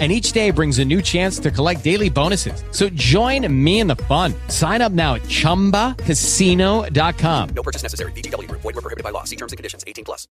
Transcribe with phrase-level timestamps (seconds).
[0.00, 2.64] and each day brings a new chance to collect daily bonuses.
[2.72, 4.34] So join me in the fun.
[4.48, 7.48] Sign up now at ChumbaCasino.com.
[7.54, 8.10] No purchase necessary.
[8.12, 8.50] VGW.
[8.50, 9.22] Void were prohibited by law.
[9.22, 9.84] See terms and conditions.
[9.86, 10.26] 18 plus.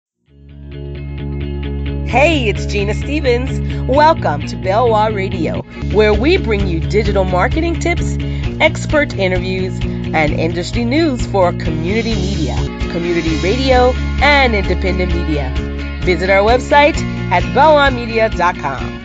[2.11, 3.61] Hey, it's Genia Stevens.
[3.87, 5.61] Welcome to Belwah Radio,
[5.93, 8.17] where we bring you digital marketing tips,
[8.59, 12.57] expert interviews, and industry news for community media,
[12.91, 15.53] community radio, and independent media.
[16.01, 16.97] Visit our website
[17.31, 19.00] at belwahmedia.com.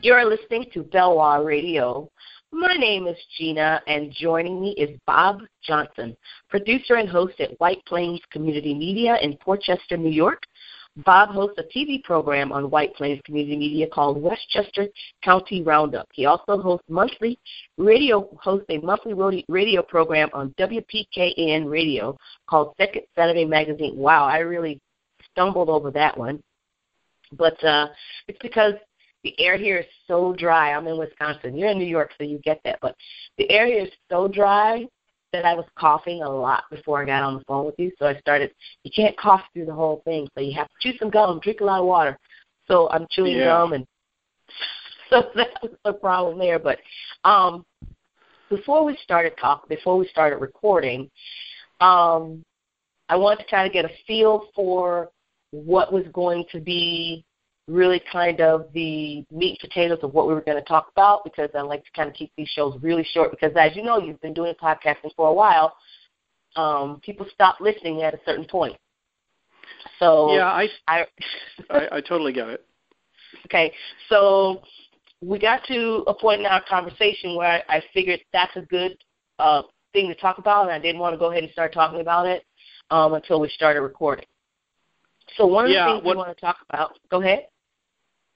[0.00, 2.08] You're listening to Belwah Radio.
[2.52, 6.16] My name is Genia, and joining me is Bob Johnson,
[6.48, 10.44] producer and host at White Plains Community Media in Port Chester, New York.
[11.04, 14.86] Bob hosts a TV program on White Plains Community Media called Westchester
[15.24, 16.06] County Roundup.
[16.12, 17.36] He also hosts monthly
[17.76, 22.16] radio hosts a monthly radio program on WPKN Radio
[22.48, 23.96] called Second Saturday Magazine.
[23.96, 24.78] Wow, I really
[25.32, 26.40] stumbled over that one,
[27.32, 27.88] but uh,
[28.28, 28.74] it's because
[29.24, 30.72] the air here is so dry.
[30.72, 31.56] I'm in Wisconsin.
[31.56, 32.78] You're in New York, so you get that.
[32.80, 32.94] But
[33.36, 34.86] the air here is so dry
[35.32, 37.90] that I was coughing a lot before I got on the phone with you.
[37.98, 38.52] So I started.
[38.84, 41.60] You can't cough through the whole thing, so you have to chew some gum, drink
[41.60, 42.18] a lot of water.
[42.66, 43.46] So I'm chewing yeah.
[43.46, 43.86] gum, and
[45.10, 46.58] so that was the problem there.
[46.58, 46.78] But
[47.24, 47.64] um,
[48.48, 51.10] before we started talk, before we started recording,
[51.80, 52.42] um,
[53.08, 55.10] I wanted to kind of get a feel for
[55.50, 57.24] what was going to be
[57.68, 61.22] really kind of the meat and potatoes of what we were going to talk about
[61.22, 63.98] because I like to kind of keep these shows really short because as you know,
[63.98, 65.76] you've been doing podcasting for a while.
[66.56, 68.76] Um, people stop listening at a certain point.
[69.98, 71.06] So yeah, I I,
[71.70, 72.64] I, I totally get it.
[73.44, 73.72] Okay,
[74.08, 74.62] so
[75.20, 78.96] we got to a point in our conversation where I, I figured that's a good
[79.38, 79.62] uh,
[79.92, 82.26] thing to talk about, and I didn't want to go ahead and start talking about
[82.26, 82.44] it
[82.90, 84.24] um, until we started recording.
[85.36, 86.98] So one of yeah, the things what, we want to talk about.
[87.10, 87.46] Go ahead.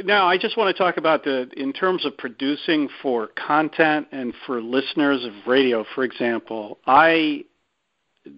[0.04, 4.34] Now, I just want to talk about the in terms of producing for content and
[4.46, 6.78] for listeners of radio, for example.
[6.86, 7.44] I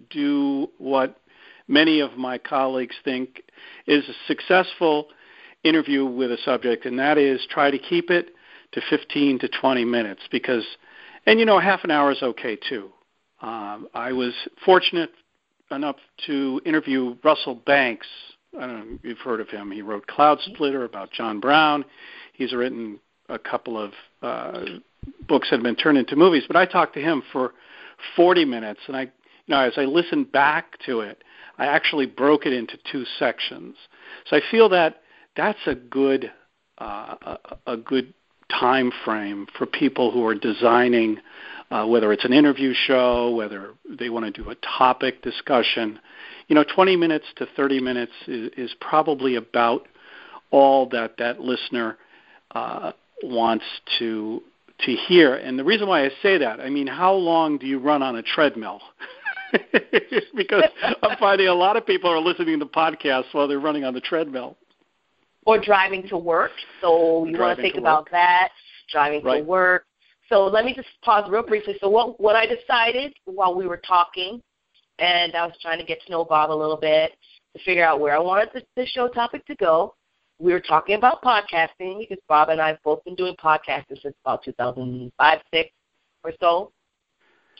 [0.09, 1.17] do what
[1.67, 3.43] many of my colleagues think
[3.87, 5.07] is a successful
[5.63, 8.29] interview with a subject, and that is try to keep it
[8.73, 10.65] to 15 to 20 minutes because,
[11.25, 12.91] and you know, half an hour is okay too.
[13.41, 14.33] Um, I was
[14.63, 15.11] fortunate
[15.71, 18.07] enough to interview Russell Banks
[18.57, 19.71] I don't know if you've heard of him.
[19.71, 21.85] He wrote Cloudsplitter about John Brown.
[22.33, 22.99] He's written
[23.29, 24.65] a couple of uh,
[25.27, 26.43] books that have been turned into movies.
[26.47, 27.53] But I talked to him for
[28.15, 29.09] 40 minutes, and I, you
[29.49, 31.23] know, as I listened back to it,
[31.57, 33.75] I actually broke it into two sections.
[34.29, 35.01] So I feel that
[35.35, 36.31] that's a good
[36.77, 37.37] uh, a,
[37.67, 38.13] a good
[38.49, 41.17] time frame for people who are designing,
[41.71, 45.99] uh, whether it's an interview show, whether they want to do a topic discussion
[46.47, 49.87] you know, 20 minutes to 30 minutes is, is probably about
[50.51, 51.97] all that that listener
[52.51, 52.91] uh,
[53.23, 53.65] wants
[53.99, 54.41] to
[54.79, 55.35] to hear.
[55.35, 58.17] And the reason why I say that, I mean, how long do you run on
[58.17, 58.81] a treadmill?
[60.35, 60.63] because
[61.01, 64.01] I'm finding a lot of people are listening to podcasts while they're running on the
[64.01, 64.57] treadmill.
[65.45, 66.51] Or driving to work.
[66.81, 68.49] So you want to think about that,
[68.91, 69.37] driving right.
[69.37, 69.85] to work.
[70.27, 71.75] So let me just pause real briefly.
[71.79, 74.41] So what what I decided while we were talking
[74.99, 77.11] and I was trying to get to know Bob a little bit
[77.55, 79.95] to figure out where I wanted the, the show topic to go.
[80.39, 84.15] We were talking about podcasting because Bob and I have both been doing podcasting since
[84.23, 85.69] about 2005, six
[86.23, 86.71] or so,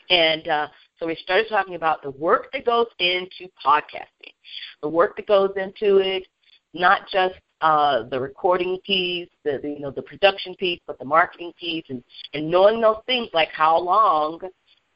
[0.10, 0.68] and uh,
[1.00, 4.34] so we started talking about the work that goes into podcasting,
[4.82, 6.28] the work that goes into it,
[6.74, 11.06] not just uh, the recording piece, the, the you know the production piece, but the
[11.06, 12.04] marketing piece, and
[12.34, 14.40] and knowing those things like how long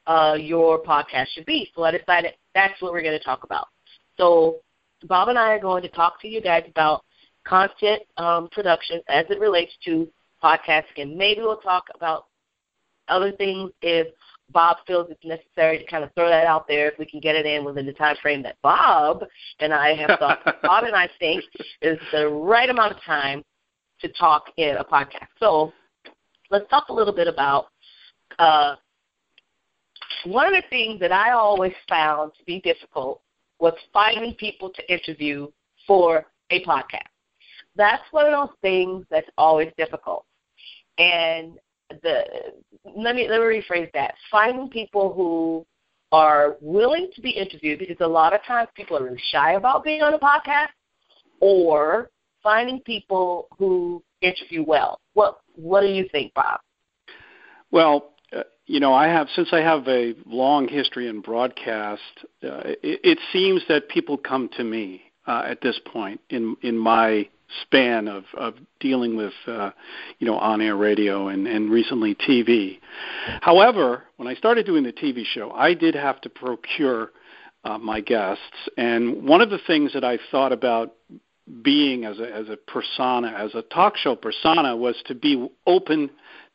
[0.06, 1.70] uh, your podcast should be.
[1.74, 3.68] So I decided that's what we're going to talk about.
[4.16, 4.56] So
[5.04, 7.04] Bob and I are going to talk to you guys about
[7.46, 10.08] content um, production as it relates to
[10.42, 12.26] podcasting, and maybe we'll talk about
[13.08, 14.08] other things if
[14.52, 17.36] Bob feels it's necessary to kind of throw that out there if we can get
[17.36, 19.24] it in within the time frame that Bob
[19.60, 20.44] and I have thought.
[20.62, 21.44] Bob and I think
[21.82, 23.44] is the right amount of time
[24.00, 25.28] to talk in a podcast.
[25.38, 25.72] So
[26.50, 27.66] let's talk a little bit about
[28.38, 28.76] uh,
[30.24, 33.20] one of the things that I always found to be difficult
[33.58, 35.48] was finding people to interview
[35.86, 37.08] for a podcast.
[37.76, 40.24] That's one of those things that's always difficult.
[40.98, 41.58] And
[42.02, 42.24] the
[42.84, 44.14] let me let me rephrase that.
[44.30, 45.66] Finding people who
[46.12, 49.84] are willing to be interviewed because a lot of times people are really shy about
[49.84, 50.68] being on a podcast
[51.40, 52.10] or
[52.42, 55.00] finding people who interview well.
[55.14, 56.60] What what do you think, Bob?
[57.70, 58.14] Well,
[58.70, 62.02] you know, I have since I have a long history in broadcast.
[62.40, 66.78] Uh, it, it seems that people come to me uh, at this point in in
[66.78, 67.28] my
[67.62, 69.72] span of, of dealing with uh,
[70.20, 72.78] you know on air radio and, and recently TV.
[73.40, 77.10] However, when I started doing the TV show, I did have to procure
[77.64, 80.94] uh, my guests, and one of the things that I thought about
[81.60, 86.08] being as a as a persona, as a talk show persona, was to be open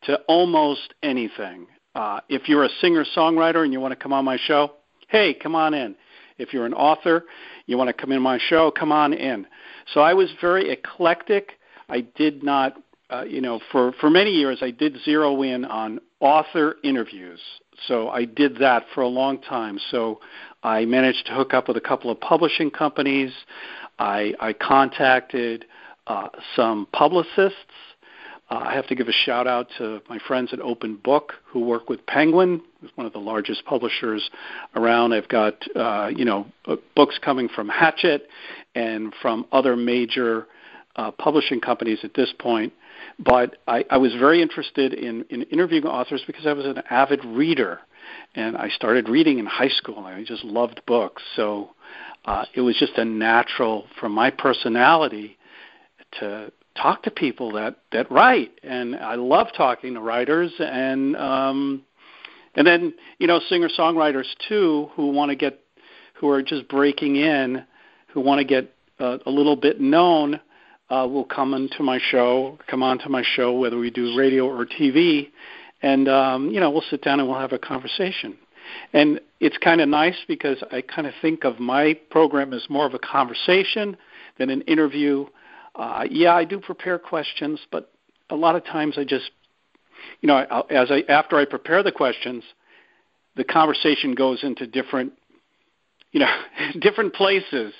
[0.04, 1.68] to almost anything.
[1.96, 4.74] Uh, if you're a singer songwriter and you want to come on my show,
[5.08, 5.96] hey, come on in.
[6.38, 7.24] If you're an author,
[7.66, 9.48] you want to come in my show, come on in.
[9.94, 11.54] So I was very eclectic.
[11.88, 12.76] I did not,
[13.10, 17.40] uh, you know, for for many years I did zero in on author interviews.
[17.88, 19.80] So I did that for a long time.
[19.92, 20.20] So
[20.64, 23.32] I managed to hook up with a couple of publishing companies.
[24.00, 25.66] I, I contacted
[26.08, 27.60] uh, some publicists.
[28.50, 31.62] Uh, I have to give a shout out to my friends at Open Book who
[31.62, 34.30] work with Penguin, who's one of the largest publishers
[34.76, 35.14] around.
[35.14, 38.28] I've got uh, you know uh, books coming from Hachette
[38.76, 40.48] and from other major
[40.96, 42.74] uh, publishing companies at this point.
[43.18, 47.24] But I, I was very interested in, in interviewing authors because I was an avid
[47.26, 47.80] reader,
[48.36, 49.98] and I started reading in high school.
[49.98, 51.72] And I just loved books, so
[52.26, 55.38] uh, it was just a natural for my personality
[56.20, 56.52] to
[56.82, 61.84] talk to people that that write, and I love talking to writers and um,
[62.56, 65.60] and then you know singer songwriters too who want to get
[66.16, 67.64] who are just breaking in,
[68.08, 70.40] who want to get uh, a little bit known.
[70.88, 74.68] Uh, will come into my show, come onto my show, whether we do radio or
[74.68, 75.30] TV,
[75.82, 78.38] and um, you know we'll sit down and we'll have a conversation.
[78.94, 82.86] And it's kind of nice because I kind of think of my program as more
[82.86, 83.98] of a conversation
[84.38, 85.26] than an interview.
[85.76, 87.92] Uh, yeah, I do prepare questions, but
[88.30, 89.32] a lot of times I just,
[90.22, 90.38] you know,
[90.70, 92.44] as I after I prepare the questions,
[93.36, 95.14] the conversation goes into different,
[96.12, 96.42] you know,
[96.80, 97.74] different places.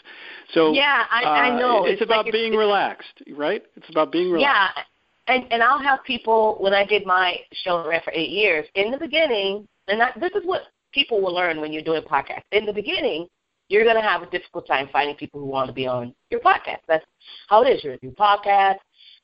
[0.54, 1.86] So yeah, I, uh, I know.
[1.86, 3.64] It's, it's about like being it's, relaxed, right?
[3.76, 4.78] It's about being relaxed.
[4.78, 8.66] Yeah, and and I'll have people when I did my show for eight years.
[8.76, 10.64] In the beginning, and that, this is what
[10.94, 12.44] people will learn when you're doing podcasts.
[12.52, 13.28] In the beginning,
[13.68, 16.40] you're going to have a difficult time finding people who want to be on your
[16.40, 16.80] podcast.
[16.88, 17.06] That's
[17.50, 17.84] how it is.
[17.84, 18.78] You're a new podcast.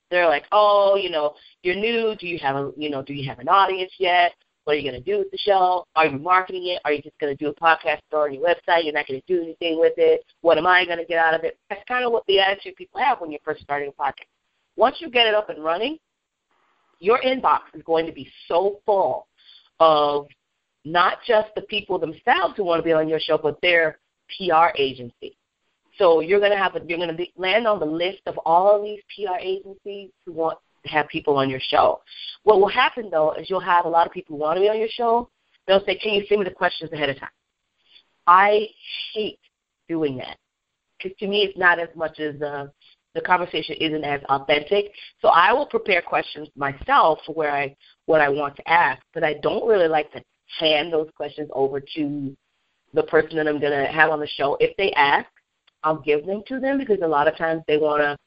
[0.10, 2.16] They're like, oh, you know, you're new.
[2.20, 4.34] Do you have a, you know, do you have an audience yet?
[4.64, 5.88] What are you going to do with the show?
[5.96, 6.82] Are you marketing it?
[6.86, 8.84] Are you just going to do a podcast store on your website?
[8.84, 10.24] You're not going to do anything with it.
[10.42, 11.58] What am I going to get out of it?
[11.70, 14.28] That's kind of what the attitude people have when you're first starting a podcast.
[14.76, 15.98] Once you get it up and running,
[17.00, 19.28] your inbox is going to be so full
[19.80, 20.28] of
[20.86, 23.98] not just the people themselves who want to be on your show, but their
[24.38, 25.36] PR agency.
[25.98, 28.82] So you're going to have a, you're going to land on the list of all
[28.82, 32.02] these PR agencies who want to have people on your show.
[32.44, 34.70] What will happen though is you'll have a lot of people who want to be
[34.70, 35.30] on your show.
[35.68, 37.30] They'll say, "Can you send me the questions ahead of time?"
[38.26, 38.68] I
[39.14, 39.40] hate
[39.88, 40.38] doing that
[40.98, 42.72] because to me it's not as much as the
[43.14, 44.94] the conversation isn't as authentic.
[45.22, 47.76] So I will prepare questions myself for where I
[48.06, 50.24] what I want to ask, but I don't really like to
[50.60, 52.36] hand those questions over to
[52.94, 54.58] the person that I'm going to have on the show.
[54.60, 55.28] If they ask,
[55.84, 58.18] I'll give them to them because a lot of times they want to,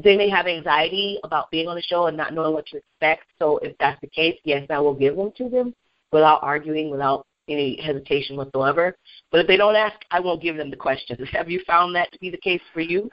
[0.00, 3.24] they may have anxiety about being on the show and not knowing what to expect.
[3.38, 5.74] So if that's the case, yes, I will give them to them
[6.12, 8.96] without arguing, without any hesitation whatsoever.
[9.30, 11.28] But if they don't ask, I won't give them the questions.
[11.32, 13.10] Have you found that to be the case for you?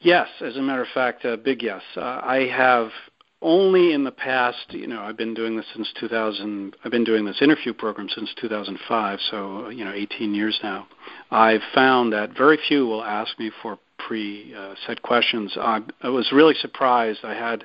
[0.00, 1.82] Yes, as a matter of fact, a big yes.
[1.96, 2.90] Uh, I have
[3.40, 6.76] only in the past, you know, I've been doing this since 2000.
[6.84, 10.88] I've been doing this interview program since 2005, so you know, 18 years now.
[11.30, 15.56] I've found that very few will ask me for pre-set questions.
[15.56, 17.20] I, I was really surprised.
[17.22, 17.64] I had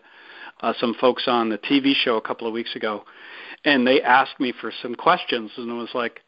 [0.61, 3.03] uh, some folks on the TV show a couple of weeks ago,
[3.65, 6.21] and they asked me for some questions, and it was like,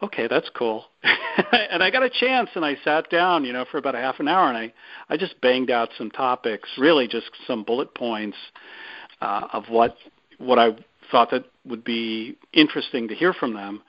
[0.00, 0.84] okay, that's cool.
[1.02, 4.20] and I got a chance, and I sat down, you know, for about a half
[4.20, 4.72] an hour, and I
[5.08, 8.36] I just banged out some topics, really just some bullet points
[9.22, 9.96] uh, of what
[10.38, 10.70] what I
[11.10, 13.82] thought that would be interesting to hear from them.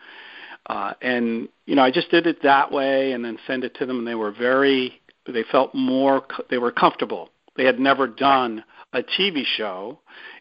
[0.68, 3.86] Uh, and you know, I just did it that way, and then send it to
[3.86, 5.02] them, and they were very.
[5.28, 6.24] They felt more.
[6.50, 7.30] They were comfortable.
[7.58, 8.63] They had never done
[8.94, 10.00] a TV show,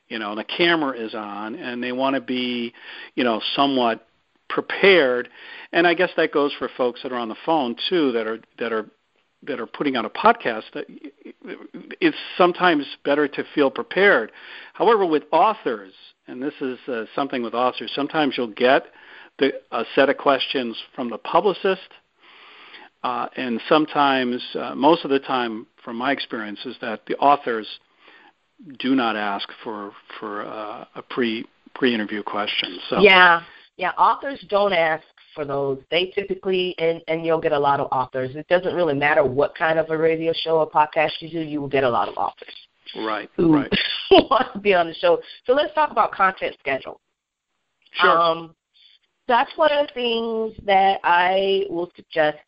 [0.08, 2.72] you know, and the camera is on, and they want to be,
[3.14, 4.06] you know, somewhat
[4.48, 5.28] prepared.
[5.72, 8.40] And I guess that goes for folks that are on the phone too, that are
[8.58, 8.86] that are
[9.44, 10.64] that are putting on a podcast
[12.00, 14.32] it's sometimes better to feel prepared.
[14.74, 15.92] However, with authors,
[16.26, 18.86] and this is uh, something with authors, sometimes you'll get
[19.38, 21.88] the, a set of questions from the publicist,
[23.02, 27.66] uh, and sometimes, uh, most of the time, from my experience, is that the authors
[28.78, 31.44] do not ask for for uh, a pre
[31.74, 32.78] pre interview question.
[32.88, 33.42] So yeah,
[33.76, 35.02] yeah, authors don't ask
[35.34, 35.80] for those.
[35.90, 38.34] They typically and and you'll get a lot of authors.
[38.36, 41.60] It doesn't really matter what kind of a radio show or podcast you do, you
[41.60, 42.54] will get a lot of authors.
[42.96, 43.30] Right.
[43.36, 43.72] Who right.
[44.10, 45.20] want to be on the show.
[45.46, 47.00] So let's talk about content schedule.
[47.92, 48.10] Sure.
[48.10, 48.54] Um,
[49.28, 52.38] that's one of the things that I will suggest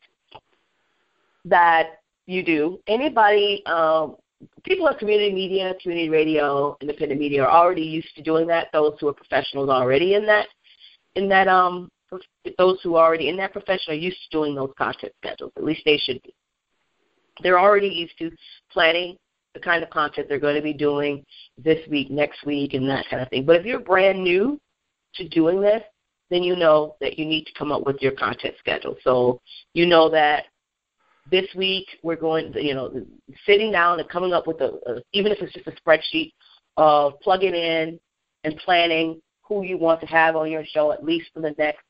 [1.45, 2.79] that you do.
[2.87, 4.17] Anybody, um,
[4.65, 8.69] people in community media, community radio, independent media are already used to doing that.
[8.73, 10.47] Those who are professionals already in that,
[11.15, 11.91] in that, um,
[12.59, 15.53] those who are already in that profession are used to doing those content schedules.
[15.57, 16.35] At least they should be.
[17.43, 18.31] They're already used to
[18.73, 19.17] planning
[19.55, 21.25] the kind of content they're going to be doing
[21.57, 23.45] this week, next week, and that kind of thing.
[23.45, 24.61] But if you're brand new
[25.15, 25.83] to doing this,
[26.31, 28.97] then you know that you need to come up with your content schedule.
[29.03, 29.41] So
[29.73, 30.47] you know that
[31.31, 33.05] this week we're going, you know,
[33.47, 36.33] sitting down and coming up with a, a even if it's just a spreadsheet
[36.77, 37.99] of plugging in
[38.43, 41.83] and planning who you want to have on your show at least for the next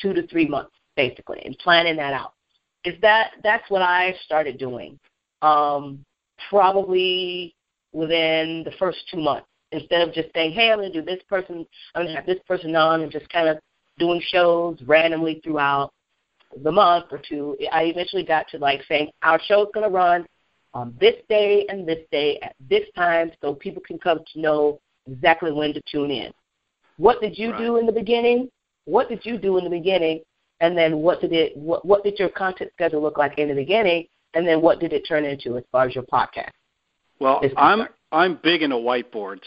[0.00, 2.34] two to three months, basically, and planning that out.
[2.84, 4.98] Is that that's what I started doing?
[5.42, 6.04] Um,
[6.50, 7.54] probably
[7.92, 9.46] within the first two months.
[9.72, 12.26] Instead of just saying, "Hey, I'm going to do this person, I'm going to have
[12.26, 13.58] this person on," and just kind of
[13.98, 15.92] doing shows randomly throughout
[16.62, 20.26] the month or two, I eventually got to like saying our show's going to run
[20.72, 24.80] on this day and this day at this time, so people can come to know
[25.06, 26.32] exactly when to tune in.
[26.96, 27.58] What did you right.
[27.58, 28.48] do in the beginning?
[28.84, 30.22] What did you do in the beginning?
[30.60, 31.56] And then what did it?
[31.56, 34.06] What, what did your content schedule look like in the beginning?
[34.34, 36.50] And then what did it turn into as far as your podcast?
[37.20, 39.44] Well, I'm I'm big into whiteboards,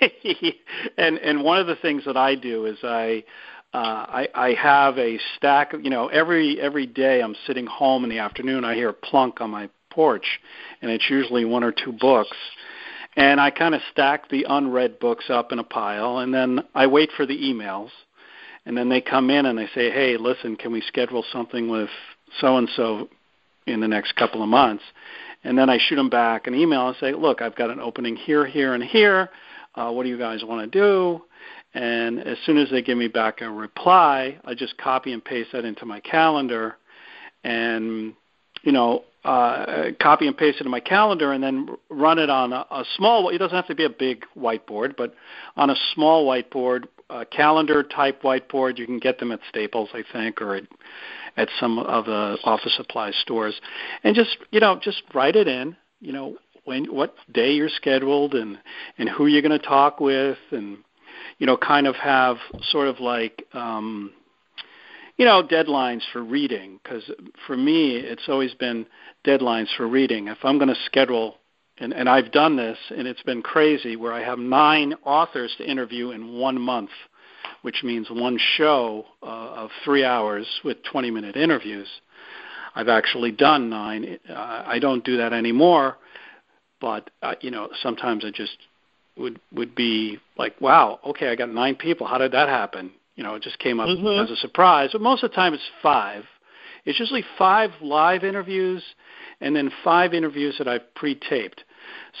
[0.98, 3.24] and and one of the things that I do is I
[3.72, 8.04] uh, I, I have a stack of, you know, every every day I'm sitting home
[8.04, 10.40] in the afternoon, I hear a plunk on my porch,
[10.80, 12.36] and it's usually one or two books.
[13.16, 16.86] And I kind of stack the unread books up in a pile, and then I
[16.86, 17.90] wait for the emails.
[18.66, 21.88] And then they come in and they say, hey, listen, can we schedule something with
[22.40, 23.08] so and so
[23.66, 24.82] in the next couple of months?
[25.44, 28.16] And then I shoot them back an email and say, look, I've got an opening
[28.16, 29.30] here, here, and here.
[29.76, 31.22] Uh, what do you guys want to do?
[31.74, 35.50] And as soon as they give me back a reply, I just copy and paste
[35.52, 36.76] that into my calendar,
[37.44, 38.14] and
[38.62, 42.52] you know, uh, copy and paste it in my calendar, and then run it on
[42.52, 43.28] a, a small.
[43.28, 45.14] It doesn't have to be a big whiteboard, but
[45.56, 48.78] on a small whiteboard, a calendar type whiteboard.
[48.78, 50.64] You can get them at Staples, I think, or at
[51.36, 53.60] at some of the office supply stores,
[54.04, 55.76] and just you know, just write it in.
[56.00, 58.58] You know, when what day you're scheduled, and
[58.98, 60.78] and who you're going to talk with, and
[61.38, 62.36] you know, kind of have
[62.70, 64.12] sort of like, um,
[65.16, 66.78] you know, deadlines for reading.
[66.82, 67.10] Because
[67.46, 68.86] for me, it's always been
[69.24, 70.28] deadlines for reading.
[70.28, 71.36] If I'm going to schedule,
[71.78, 75.68] and, and I've done this, and it's been crazy, where I have nine authors to
[75.68, 76.90] interview in one month,
[77.62, 81.88] which means one show uh, of three hours with 20 minute interviews.
[82.74, 84.18] I've actually done nine.
[84.28, 85.96] Uh, I don't do that anymore,
[86.78, 88.58] but uh, you know, sometimes I just
[89.16, 92.06] would would be like, wow, okay, I got nine people.
[92.06, 92.92] How did that happen?
[93.16, 94.22] You know, it just came up mm-hmm.
[94.24, 94.90] as a surprise.
[94.92, 96.24] But most of the time, it's five.
[96.84, 98.82] It's usually five live interviews,
[99.40, 101.64] and then five interviews that I've pre-taped.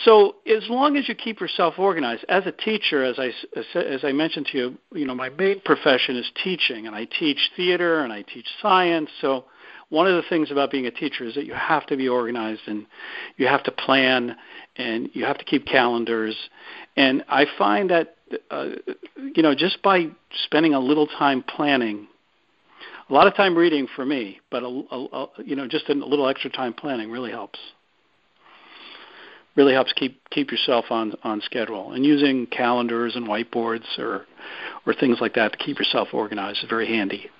[0.04, 3.30] So as long as you keep yourself organized, as a teacher, as I
[3.78, 7.38] as I mentioned to you, you know, my main profession is teaching, and I teach
[7.56, 9.10] theater and I teach science.
[9.20, 9.44] So
[9.88, 12.62] one of the things about being a teacher is that you have to be organized
[12.66, 12.86] and
[13.36, 14.36] you have to plan
[14.76, 16.36] and you have to keep calendars
[16.96, 18.15] and I find that
[18.50, 18.66] uh,
[19.34, 20.06] you know just by
[20.44, 22.08] spending a little time planning,
[23.08, 25.92] a lot of time reading for me, but a, a, a, you know just a
[25.94, 27.58] little extra time planning really helps.
[29.54, 34.26] Really helps keep keep yourself on on schedule and using calendars and whiteboards or
[34.86, 37.30] or things like that to keep yourself organized is very handy.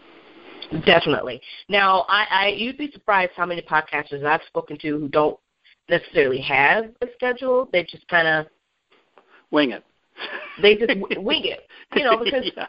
[0.85, 1.41] Definitely.
[1.69, 5.39] Now, I, I you'd be surprised how many podcasters I've spoken to who don't
[5.89, 7.69] necessarily have a schedule.
[7.73, 8.47] They just kind of
[9.51, 9.85] wing it.
[10.63, 11.61] They just wing it,
[11.95, 12.67] you know, because yeah.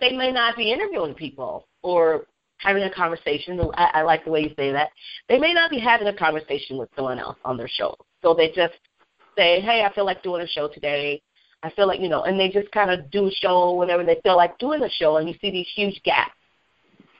[0.00, 2.26] they may not be interviewing people or
[2.58, 3.60] having a conversation.
[3.74, 4.90] I, I like the way you say that.
[5.28, 8.48] They may not be having a conversation with someone else on their show, so they
[8.48, 8.74] just
[9.36, 11.22] say, "Hey, I feel like doing a show today."
[11.62, 14.20] I feel like you know, and they just kind of do a show whenever they
[14.22, 16.34] feel like doing a show, and you see these huge gaps.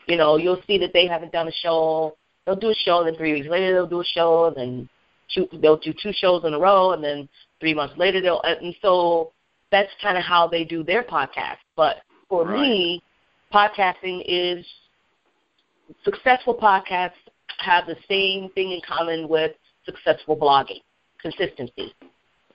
[0.06, 2.16] You know, you'll see that they haven't done a show.
[2.44, 4.88] They'll do a show, and then three weeks later they'll do a show, and then
[5.32, 7.28] two, they'll do two shows in a row, and then
[7.60, 9.32] three months later they'll and so
[9.70, 11.56] that's kind of how they do their podcast.
[11.76, 11.96] But
[12.28, 12.60] for right.
[12.60, 13.02] me,
[13.52, 14.64] podcasting is
[16.04, 17.12] successful podcasts
[17.58, 19.52] have the same thing in common with
[19.84, 20.80] successful blogging,
[21.20, 21.94] consistency.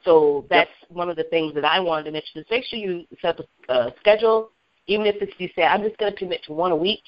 [0.04, 0.92] So that's yep.
[0.92, 2.42] one of the things that I wanted to mention.
[2.42, 4.52] Is make sure you set a uh, schedule,
[4.88, 7.04] even if it's you say I'm just going to commit to one a week,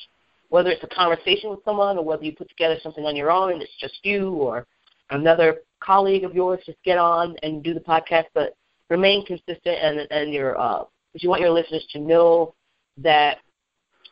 [0.50, 3.53] whether it's a conversation with someone or whether you put together something on your own
[3.53, 4.68] and it's just you or
[5.12, 8.56] another colleague of yours just get on and do the podcast, but
[8.89, 12.53] remain consistent and and your uh, because you want your listeners to know
[12.98, 13.38] that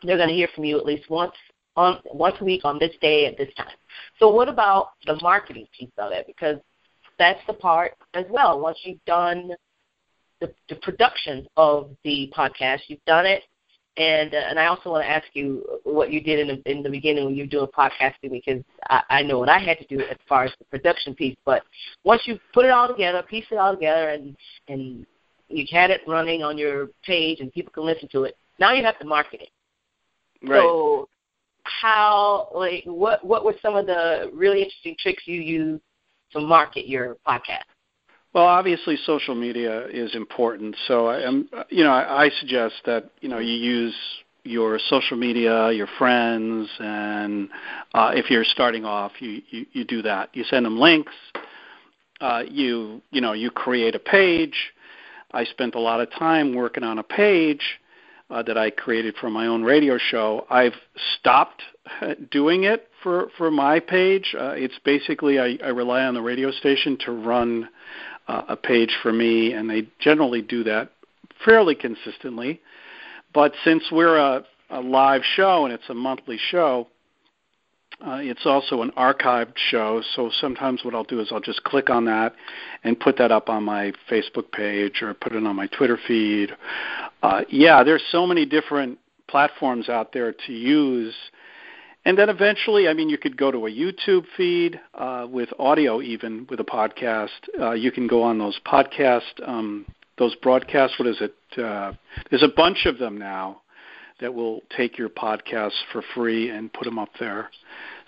[0.04, 1.34] they're going to hear from you at least once
[1.76, 3.76] on once a week on this day at this time.
[4.20, 6.26] So what about the marketing piece of it?
[6.28, 6.58] Because
[7.18, 8.60] that's the part as well.
[8.60, 9.52] Once you've done
[10.40, 13.44] the, the production of the podcast, you've done it,
[13.98, 16.84] and uh, and I also want to ask you what you did in the in
[16.84, 19.86] the beginning when you were doing podcasting because I, I know what I had to
[19.88, 21.36] do as far as the production piece.
[21.46, 21.64] But
[22.04, 24.36] once you put it all together, piece it all together, and
[24.68, 25.06] and
[25.50, 28.38] you had it running on your page and people can listen to it.
[28.60, 29.50] Now you have to market it.
[30.48, 30.62] Right.
[30.62, 31.10] So
[31.64, 35.84] how like what what were some of the really interesting tricks you used
[36.32, 37.64] to market your podcast?
[38.34, 40.76] Well, obviously, social media is important.
[40.88, 43.96] So, I am, you know, I, suggest that you know you use
[44.44, 47.50] your social media, your friends, and
[47.94, 50.30] uh, if you're starting off, you, you you do that.
[50.34, 51.14] You send them links.
[52.22, 54.74] Uh, you you know you create a page.
[55.32, 57.80] I spent a lot of time working on a page
[58.30, 60.46] uh, that I created for my own radio show.
[60.50, 60.76] I've
[61.20, 61.64] stopped
[62.32, 64.36] doing it for for my page.
[64.38, 67.70] Uh, it's basically I, I rely on the radio station to run
[68.30, 70.92] uh, a page for me, and they generally do that
[71.44, 72.62] fairly consistently.
[73.34, 76.88] But since we're a, a live show and it's a monthly show,
[78.06, 81.90] uh, it's also an archived show, so sometimes what I'll do is I'll just click
[81.90, 82.34] on that
[82.84, 86.52] and put that up on my Facebook page or put it on my Twitter feed.
[87.24, 91.14] Uh, yeah, there's so many different platforms out there to use.
[92.10, 96.02] And then eventually, I mean, you could go to a YouTube feed uh, with audio,
[96.02, 97.28] even with a podcast.
[97.62, 99.86] Uh, you can go on those podcast, um,
[100.18, 100.98] those broadcasts.
[100.98, 101.36] What is it?
[101.56, 101.94] Uh,
[102.32, 103.62] there's a bunch of them now
[104.22, 107.52] that will take your podcasts for free and put them up there.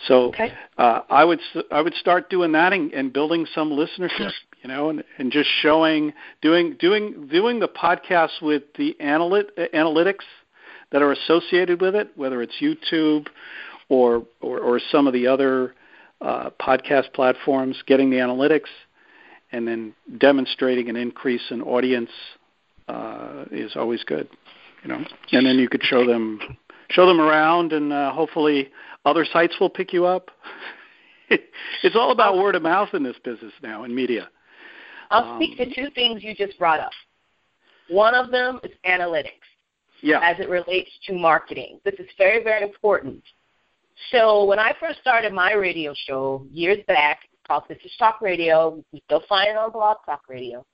[0.07, 0.51] So okay.
[0.79, 4.31] uh, I would I would start doing that and, and building some listenership,
[4.63, 6.11] you know, and, and just showing
[6.41, 10.25] doing doing doing the podcasts with the analyt, analytics
[10.91, 13.27] that are associated with it, whether it's YouTube
[13.91, 15.75] or or, or some of the other
[16.21, 18.69] uh, podcast platforms, getting the analytics,
[19.51, 22.11] and then demonstrating an increase in audience
[22.87, 24.27] uh, is always good
[24.83, 26.39] you know, and then you could show them
[26.89, 28.69] show them around, and uh, hopefully
[29.05, 30.29] other sites will pick you up.
[31.29, 34.29] it's all about word of mouth in this business now in media.
[35.09, 36.91] I'll um, speak to two things you just brought up.
[37.89, 39.31] One of them is analytics.
[40.01, 40.19] Yeah.
[40.23, 41.79] As it relates to marketing.
[41.85, 43.21] This is very, very important.
[44.11, 48.99] So when I first started my radio show years back, called Sisters Talk Radio, you
[49.05, 50.65] still find it on Blog Talk Radio.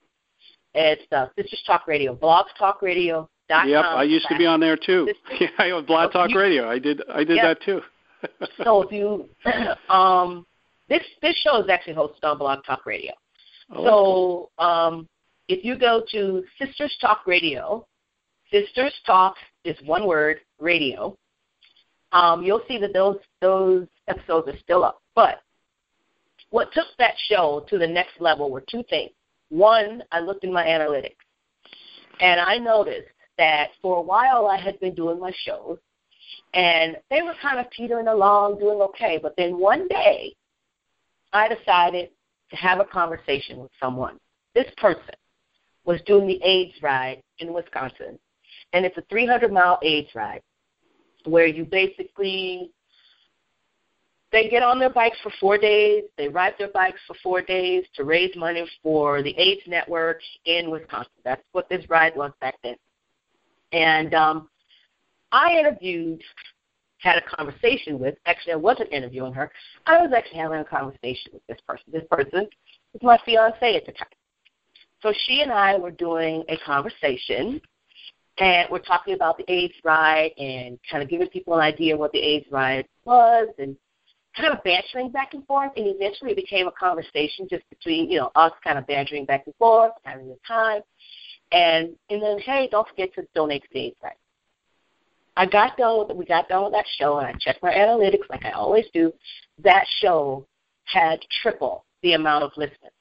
[0.74, 4.78] It's uh, Sisters Talk Radio, Blog Talk Radio Yep, I used to be on there
[4.78, 5.12] too.
[5.40, 6.70] yeah, I on Blog Talk you, Radio.
[6.70, 7.82] I did I did that too.
[8.64, 9.30] so if you
[9.90, 10.46] um
[10.90, 13.14] this this show is actually hosted on Blog Talk Radio.
[13.72, 15.08] Oh, so um
[15.48, 17.86] if you go to Sisters Talk Radio,
[18.52, 21.18] Sisters Talk is one word, radio.
[22.12, 25.02] Um, you'll see that those those episodes are still up.
[25.16, 25.42] But
[26.50, 29.12] what took that show to the next level were two things.
[29.50, 31.16] One, I looked in my analytics,
[32.20, 35.78] and I noticed that for a while I had been doing my shows,
[36.54, 39.20] and they were kind of teetering along, doing okay.
[39.22, 40.34] But then one day,
[41.34, 42.10] I decided
[42.50, 44.18] to have a conversation with someone.
[44.56, 45.14] This person
[45.86, 48.18] was doing the AIDS ride in Wisconsin,
[48.74, 50.42] and it's a 300 mile AIDS ride
[51.26, 52.72] where you basically
[54.32, 56.04] they get on their bikes for four days.
[56.18, 60.70] They ride their bikes for four days to raise money for the AIDS network in
[60.70, 61.12] Wisconsin.
[61.24, 62.76] That's what this ride was back then.
[63.72, 64.50] And um,
[65.32, 66.22] I interviewed,
[67.00, 69.52] had a conversation with, actually, I wasn't interviewing her.
[69.86, 71.86] I was actually having a conversation with this person.
[71.92, 72.48] This person
[72.94, 74.08] was my fiance at the time.
[75.02, 77.62] So she and I were doing a conversation,
[78.40, 82.12] and we're talking about the AIDS ride and kind of giving people an idea what
[82.12, 83.76] the AIDS ride was and
[84.36, 85.72] kind of bantering back and forth.
[85.76, 89.44] And eventually it became a conversation just between, you know, us kind of bantering back
[89.46, 90.82] and forth, having a time.
[91.52, 94.18] And and then hey, don't forget to donate to the AIDS Right.
[95.36, 98.30] I got done with we got done with that show and I checked my analytics
[98.30, 99.14] like I always do.
[99.64, 100.46] That show
[100.86, 102.92] had triple the amount of listeners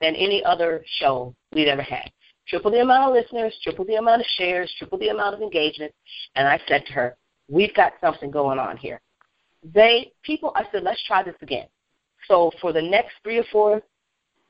[0.00, 2.10] than any other show we'd ever had.
[2.46, 5.92] Triple the amount of listeners, triple the amount of shares, triple the amount of engagement.
[6.34, 7.16] And I said to her,
[7.48, 9.00] we've got something going on here.
[9.62, 11.66] They people I said, let's try this again.
[12.28, 13.82] So for the next three or four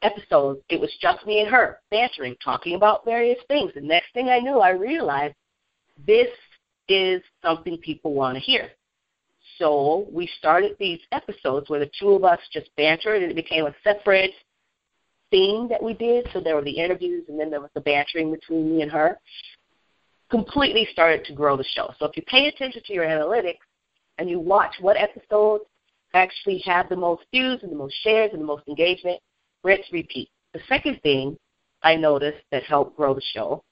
[0.03, 3.73] episodes, it was just me and her bantering, talking about various things.
[3.75, 5.35] The next thing I knew, I realized
[6.07, 6.29] this
[6.89, 8.71] is something people want to hear.
[9.59, 13.67] So we started these episodes where the two of us just bantered, and it became
[13.67, 14.33] a separate
[15.35, 16.29] thing that we did.
[16.33, 19.19] So there were the interviews, and then there was the bantering between me and her.
[20.31, 21.93] Completely started to grow the show.
[21.99, 23.67] So if you pay attention to your analytics
[24.19, 25.65] and you watch what episodes
[26.15, 29.21] actually have the most views and the most shares and the most engagement,
[29.65, 30.29] rinse, repeat.
[30.53, 31.37] The second thing
[31.83, 33.65] I noticed that helped grow the show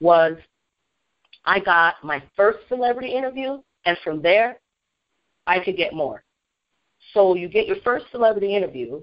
[0.00, 0.36] was
[1.44, 4.58] I got my first celebrity interview, and from there,
[5.46, 6.24] I could get more.
[7.12, 9.00] So you get your first celebrity interview,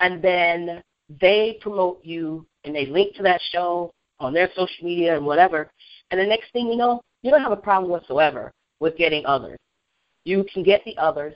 [0.00, 0.82] and then
[1.20, 5.70] they promote you and they link to that show on their social media and whatever.
[6.10, 9.58] And the next thing you know, you don't have a problem whatsoever with getting others.
[10.24, 11.34] You can get the others.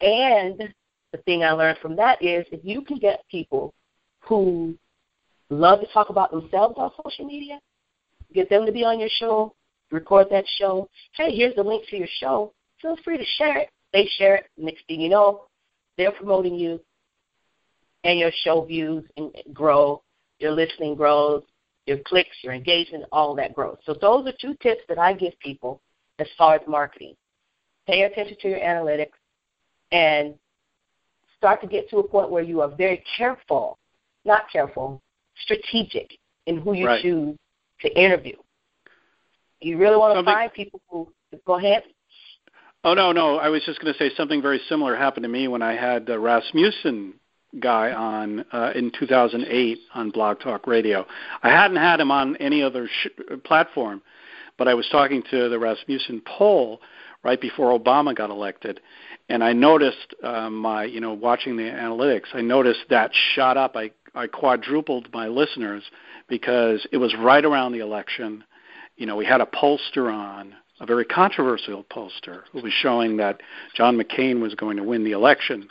[0.00, 0.72] And
[1.12, 3.72] the thing I learned from that is if you can get people
[4.20, 4.76] who
[5.50, 7.58] love to talk about themselves on social media,
[8.32, 9.54] get them to be on your show,
[9.90, 10.88] record that show.
[11.16, 12.52] Hey, here's the link to your show.
[12.82, 13.70] Feel free to share it.
[13.92, 14.46] They share it.
[14.56, 15.44] Next thing you know,
[15.96, 16.80] they're promoting you,
[18.04, 19.04] and your show views
[19.52, 20.02] grow,
[20.38, 21.42] your listening grows,
[21.86, 23.76] your clicks, your engagement, all that grows.
[23.84, 25.80] So those are two tips that I give people
[26.18, 27.14] as far as marketing.
[27.86, 29.12] Pay attention to your analytics
[29.92, 30.34] and
[31.36, 33.78] start to get to a point where you are very careful,
[34.24, 35.02] not careful,
[35.42, 36.10] strategic
[36.46, 37.02] in who you right.
[37.02, 37.36] choose
[37.80, 38.36] to interview.
[39.60, 41.08] You really want to Something- find people who
[41.46, 41.84] go ahead.
[42.86, 43.38] Oh no, no.
[43.38, 46.04] I was just going to say something very similar happened to me when I had
[46.04, 47.14] the Rasmussen
[47.60, 51.06] guy on uh, in 2008 on Blog Talk Radio.
[51.42, 53.08] I hadn't had him on any other sh-
[53.44, 54.02] platform,
[54.58, 56.80] but I was talking to the Rasmussen poll
[57.22, 58.80] right before Obama got elected,
[59.28, 63.76] and I noticed um, my, you know, watching the analytics, I noticed that shot up.
[63.76, 65.82] I I quadrupled my listeners
[66.28, 68.44] because it was right around the election.
[68.96, 73.40] You know, we had a pollster on a very controversial poster who was showing that
[73.74, 75.68] John McCain was going to win the election,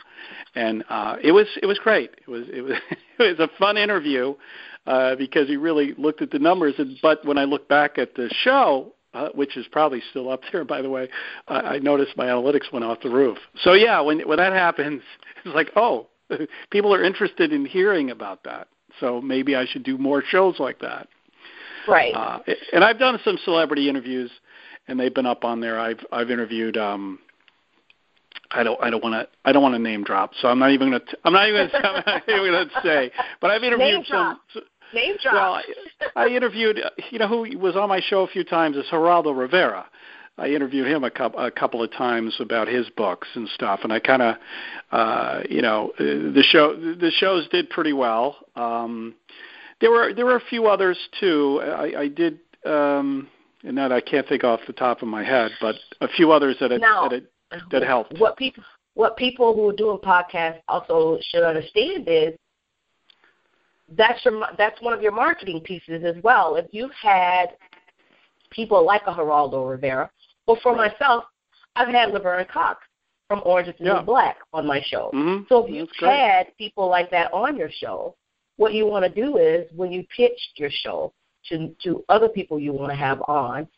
[0.54, 2.10] and uh, it was it was great.
[2.26, 2.78] It was it was
[3.18, 4.34] it was a fun interview
[4.86, 6.74] uh, because he really looked at the numbers.
[6.78, 10.40] And, but when I look back at the show, uh, which is probably still up
[10.52, 11.08] there, by the way,
[11.48, 13.38] uh, I noticed my analytics went off the roof.
[13.62, 15.02] So yeah, when when that happens,
[15.44, 16.08] it's like oh,
[16.70, 18.68] people are interested in hearing about that.
[19.00, 21.08] So maybe I should do more shows like that.
[21.86, 22.14] Right.
[22.14, 22.38] Uh,
[22.72, 24.30] and I've done some celebrity interviews
[24.88, 25.78] and they've been up on there.
[25.78, 26.76] I've I've interviewed.
[26.76, 27.18] um
[28.50, 30.70] I don't I don't want to I don't want to name drop, so I'm not
[30.70, 33.10] even going to I'm not even gonna, I'm not even going to say.
[33.40, 34.38] But I've interviewed Name some.
[34.54, 34.64] drop.
[34.94, 35.34] Name drop.
[35.34, 35.62] Well,
[36.16, 36.78] I, I interviewed
[37.10, 39.86] you know who was on my show a few times is Geraldo Rivera.
[40.36, 43.92] I interviewed him a couple a couple of times about his books and stuff, and
[43.92, 44.36] I kind of,
[44.90, 48.36] uh, you know, the show the shows did pretty well.
[48.56, 49.14] Um,
[49.80, 51.60] there were there were a few others too.
[51.62, 53.28] I, I did, um,
[53.64, 56.56] and that I can't think off the top of my head, but a few others
[56.60, 58.18] that had, Now, that, had, that helped.
[58.18, 58.62] What people
[58.94, 62.34] what people who are doing podcasts also should understand is
[63.96, 66.56] that's your that's one of your marketing pieces as well.
[66.56, 67.56] If you've had
[68.50, 70.10] people like a Geraldo Rivera,
[70.46, 71.24] or for myself,
[71.74, 72.80] I've had Laverne Cox
[73.28, 73.94] from Orange is the Yeah.
[73.94, 75.10] New Black on my show.
[75.12, 75.48] Mhm.
[75.48, 76.10] So if you've That's great.
[76.16, 78.14] had people like that on your show,
[78.56, 81.12] what you want to do is when you pitch your show
[81.48, 83.68] to to other people you want to have on,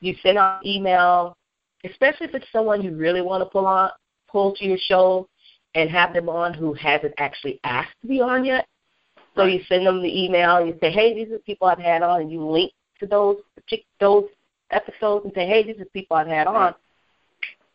[0.00, 1.36] you send out email,
[1.84, 3.90] especially if it's someone you really want to pull on
[4.28, 5.28] pull to your show
[5.74, 8.66] and have them on who hasn't actually asked to be on yet.
[9.34, 11.78] So you send them the email and you say, Hey, these are the people I've
[11.78, 13.36] had on and you link to those
[14.00, 14.24] those
[14.70, 16.74] episodes and say, Hey, these are the people I've had on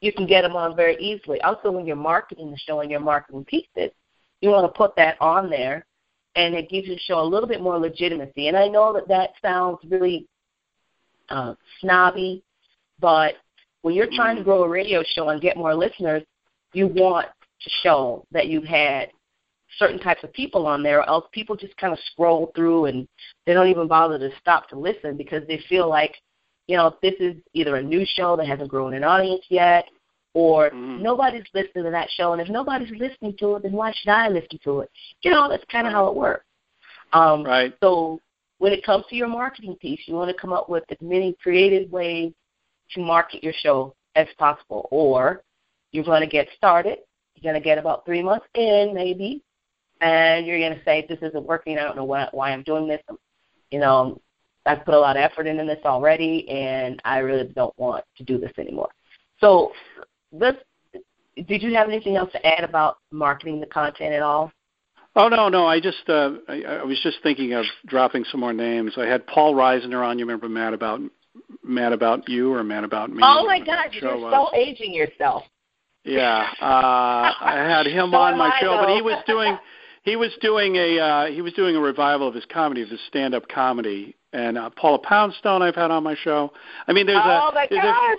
[0.01, 1.41] you can get them on very easily.
[1.41, 3.91] Also, when you're marketing the show and you're marketing pieces,
[4.41, 5.85] you want to put that on there,
[6.37, 8.47] and it gives the show a little bit more legitimacy.
[8.47, 10.27] And I know that that sounds really
[11.29, 12.43] uh, snobby,
[12.99, 13.33] but
[13.81, 16.23] when you're trying to grow a radio show and get more listeners,
[16.73, 17.27] you want
[17.61, 19.09] to show that you've had
[19.79, 23.07] certain types of people on there, or else people just kind of scroll through and
[23.45, 26.15] they don't even bother to stop to listen because they feel like
[26.67, 29.85] you know, this is either a new show that hasn't grown an audience yet,
[30.37, 31.01] or Mhm.
[31.01, 34.27] nobody's listening to that show, and if nobody's listening to it, then why should I
[34.27, 34.91] listen to it?
[35.23, 36.45] You know, that's kind of how it works.
[37.11, 37.73] Um, Right.
[37.81, 38.21] So
[38.59, 41.33] when it comes to your marketing piece, you want to come up with as many
[41.41, 42.33] creative ways
[42.91, 45.41] to market your show as possible, or
[45.91, 46.99] you're going to get started.
[47.33, 49.41] You're going to get about three months in, maybe,
[50.01, 51.79] and you're going to say, "This isn't working.
[51.79, 53.01] I don't know why, why I'm doing this.
[53.71, 54.21] You know,
[54.67, 58.23] I've put a lot of effort into this already, and I really don't want to
[58.23, 58.91] do this anymore."
[59.39, 59.71] So,
[60.39, 60.57] let's.
[61.47, 64.51] Did you have anything else to add about marketing the content at all?
[65.15, 65.65] Oh no, no.
[65.65, 68.93] I just uh, I, I was just thinking of dropping some more names.
[68.97, 70.19] I had Paul Reiser on.
[70.19, 71.01] You remember Mad About
[71.63, 73.21] Mad About You or Mad About Me?
[73.23, 74.49] Oh my God, you're was.
[74.51, 75.43] so aging yourself.
[76.03, 78.83] Yeah, uh, I had him so on my I, show, though.
[78.83, 79.57] but he was doing
[80.03, 82.99] he was doing a uh, he was doing a revival of his comedy, of his
[83.07, 84.15] stand up comedy.
[84.37, 86.51] And uh, Paula Poundstone, I've had on my show.
[86.87, 88.15] I mean, there's oh a there's a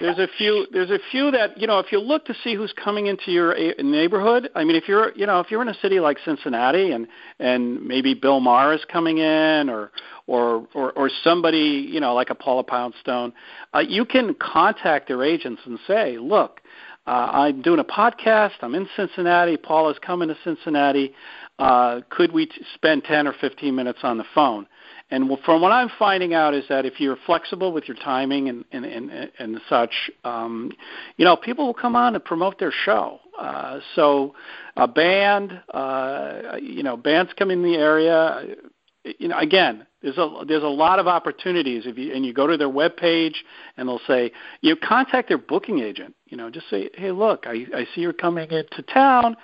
[0.00, 2.72] there's a few there's a few that you know if you look to see who's
[2.72, 4.50] coming into your a- neighborhood.
[4.54, 7.08] I mean, if you're you know if you're in a city like Cincinnati and
[7.40, 9.90] and maybe Bill Maher is coming in or
[10.28, 13.32] or or, or somebody you know like a Paula Poundstone,
[13.74, 16.60] uh, you can contact their agents and say, look,
[17.08, 18.52] uh, I'm doing a podcast.
[18.60, 19.56] I'm in Cincinnati.
[19.56, 21.12] Paula's coming to Cincinnati.
[21.58, 24.66] Uh, could we t- spend 10 or 15 minutes on the phone?
[25.12, 28.64] And from what I'm finding out is that if you're flexible with your timing and
[28.72, 30.72] and and, and such, um,
[31.18, 33.20] you know, people will come on and promote their show.
[33.38, 34.34] Uh, so,
[34.76, 38.56] a band, uh, you know, bands come in the area.
[39.04, 42.46] You know, again, there's a there's a lot of opportunities if you and you go
[42.46, 43.44] to their web page
[43.76, 46.14] and they'll say you know, contact their booking agent.
[46.28, 49.36] You know, just say, hey, look, I I see you're coming into town.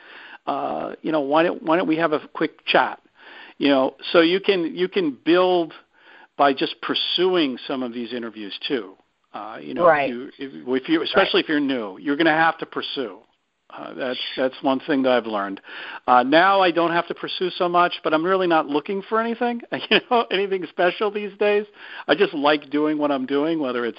[0.46, 3.00] Uh, you know, why don't why don't we have a quick chat?
[3.58, 5.72] You know so you can you can build
[6.36, 8.94] by just pursuing some of these interviews too.
[9.34, 10.08] Uh, you know Right.
[10.10, 13.18] if you, if, if you especially if you're new you're going to have to pursue
[13.70, 15.60] uh, that's that's one thing that I've learned.
[16.06, 19.20] Uh, now I don't have to pursue so much, but I'm really not looking for
[19.20, 21.66] anything, you know, anything special these days.
[22.06, 23.98] I just like doing what I'm doing, whether it's,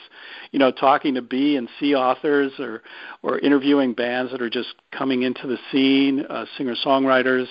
[0.51, 2.81] you know, talking to B and C authors or
[3.21, 7.45] or interviewing bands that are just coming into the scene, uh, singer songwriters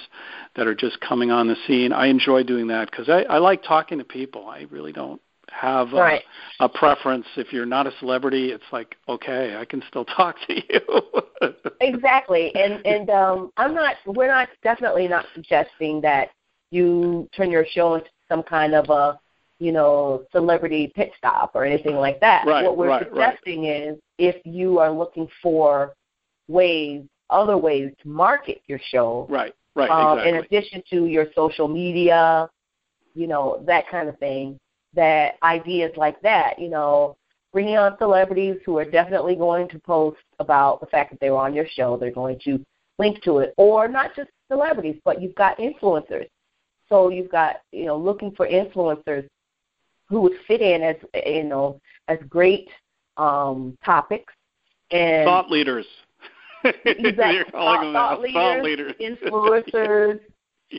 [0.57, 1.92] that are just coming on the scene.
[1.92, 4.48] I enjoy doing that because I, I like talking to people.
[4.48, 6.22] I really don't have a, Right.
[6.61, 7.26] a preference.
[7.37, 11.52] If you're not a celebrity, it's like okay, I can still talk to you.
[11.80, 13.96] Exactly, and and um, I'm not.
[14.06, 16.30] We're not definitely not suggesting that
[16.70, 19.18] you turn your show into some kind of a,
[19.58, 22.46] you know, celebrity pit stop or anything like that.
[22.46, 23.06] Right, what we're right.
[23.08, 25.94] suggesting is if you are looking for
[26.46, 30.28] ways, other ways to market your show, right, right, um, exactly.
[30.28, 32.48] in addition to your social media,
[33.14, 34.58] you know, that kind of thing,
[34.94, 37.16] that ideas like that, you know,
[37.53, 41.38] bringing on celebrities who are definitely going to post about the fact that they were
[41.38, 41.96] on your show.
[41.96, 42.64] They're going to
[42.98, 43.55] link to it.
[43.57, 46.29] Or not just celebrities, but you've got influencers.
[46.88, 49.27] So you've got, you know, looking for influencers
[50.09, 50.96] who would fit in as,
[51.27, 52.68] you know, as great
[53.16, 54.33] um, topics.
[54.90, 55.87] And thought leaders.
[56.64, 57.12] Exactly.
[57.12, 57.92] Them thought, that.
[57.92, 58.92] thought thought leaders, leaders.
[59.01, 60.20] influencers.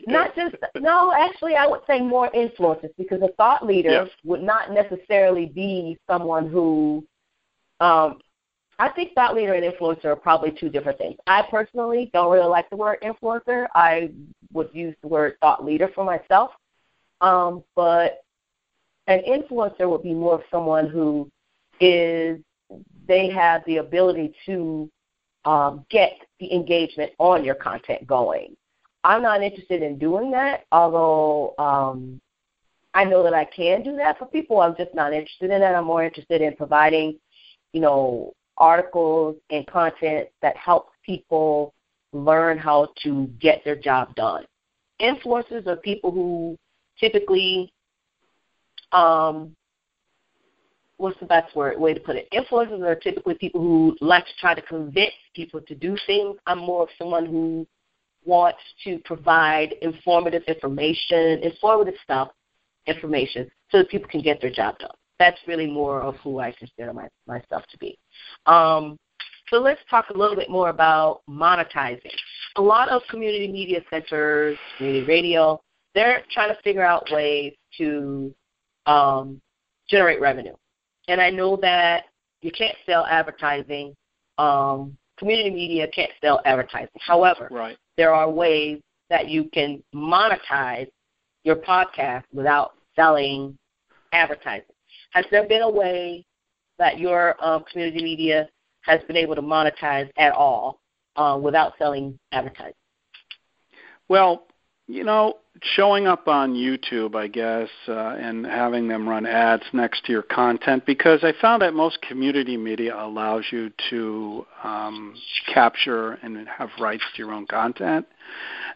[0.08, 4.10] Not just no actually i would say more influencers because a thought leader Yes.
[4.24, 7.04] would not necessarily be someone who
[7.80, 8.20] um
[8.78, 11.18] i think thought leader and influencer are probably two different things.
[11.28, 13.68] I personally don't really like the word influencer.
[13.74, 14.12] I
[14.54, 16.52] would use the word thought leader for myself.
[17.22, 18.24] Um but
[19.08, 21.30] an influencer would be more of someone who
[21.80, 22.40] is
[23.08, 24.90] they have the ability to
[25.46, 28.56] um, get the engagement on your content going
[29.04, 32.20] I'm not interested in doing that, although um,
[32.94, 34.60] I know that I can do that for people.
[34.60, 35.76] I'm just not interested in that.
[35.76, 37.18] I'm more interested in providing,
[37.72, 41.74] you know, articles and content that helps people
[42.12, 44.46] learn how to get their job done.
[45.02, 46.58] Influencers are people who
[47.00, 47.72] typically,
[48.92, 49.56] um,
[50.98, 52.28] what's the best word way to put it?
[52.34, 56.38] Influencers are typically people who like to try to convince people to do things.
[56.46, 57.66] I'm more of someone who
[58.30, 62.30] wants to provide informative information, informative stuff,
[62.86, 64.92] information, so that people can get their job done.
[65.18, 67.98] That's really more of who I consider my, myself to be.
[68.46, 68.98] Um,
[69.50, 72.14] so let's talk a little bit more about monetizing.
[72.56, 75.60] A lot of community media centers, community radio,
[75.96, 78.34] they're trying to figure out ways to
[78.86, 79.42] um,
[79.90, 80.54] generate revenue.
[81.08, 82.06] And I know that
[82.42, 83.96] you can't sell advertising.
[84.38, 86.90] Um, community media can't sell advertising.
[87.00, 87.78] However, Right.
[88.00, 90.88] There are ways that you can monetize
[91.44, 93.58] your podcast without selling
[94.14, 94.64] advertising.
[95.12, 96.24] Has there been a way
[96.78, 98.48] that your um, community media
[98.84, 100.80] has been able to monetize at all
[101.18, 102.72] uh, without selling advertising?
[104.08, 104.48] Well,
[104.88, 110.06] you know, showing up on YouTube, I guess, uh, and having them run ads next
[110.06, 115.16] to your content, because I found that most community media allows you to um,
[115.54, 118.06] capture and have rights to your own content.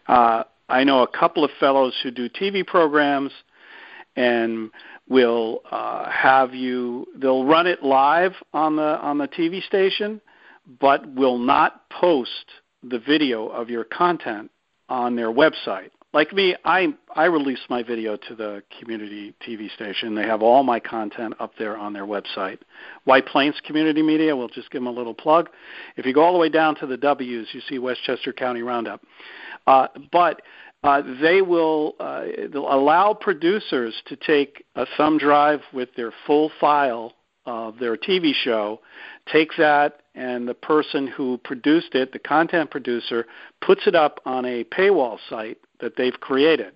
[0.06, 3.32] Uh, I know a couple of fellows who do TV programs,
[4.16, 4.70] and
[5.08, 7.06] will uh, have you.
[7.16, 10.20] They'll run it live on the on the TV station,
[10.80, 12.30] but will not post
[12.82, 14.50] the video of your content
[14.88, 15.90] on their website.
[16.14, 20.14] Like me, I I release my video to the community TV station.
[20.14, 22.58] They have all my content up there on their website.
[23.02, 25.50] White Plains Community Media, we'll just give them a little plug.
[25.96, 29.02] If you go all the way down to the W's, you see Westchester County Roundup.
[29.66, 30.42] Uh, but
[30.84, 37.14] uh, they will uh, allow producers to take a thumb drive with their full file
[37.44, 38.80] of their TV show,
[39.32, 43.26] take that, and the person who produced it, the content producer,
[43.60, 46.74] puts it up on a paywall site that they've created.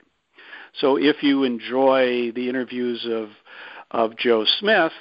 [0.80, 3.30] So if you enjoy the interviews of
[3.90, 4.92] of Joe Smith,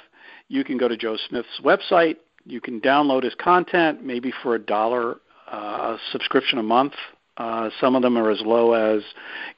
[0.48, 2.16] you can go to Joe Smith's website.
[2.44, 5.16] You can download his content, maybe for a dollar
[5.50, 6.94] uh, subscription a month
[7.38, 9.02] uh, some of them are as low as,